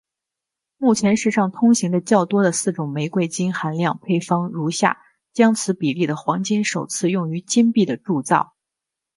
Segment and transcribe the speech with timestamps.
[0.77, 4.97] 目前世上通行的较多的四种玫瑰金含量配方如下
[5.31, 8.55] 将此比例的黄金首次用于金币的铸造。